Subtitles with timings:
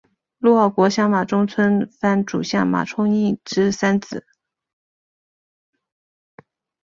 [0.39, 4.25] 陆奥国相马中村藩主相马充胤之三子。